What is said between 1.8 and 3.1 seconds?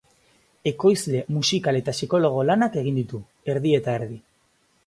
eta psikologo lanak egin